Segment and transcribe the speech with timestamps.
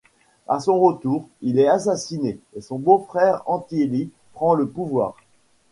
[0.47, 5.13] À son retour, il est assassiné, et son beau-frère Hantili prend le pouvoir.